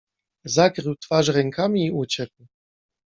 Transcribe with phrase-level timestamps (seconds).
[0.45, 2.45] Zakrył twarz rękami i uciekł.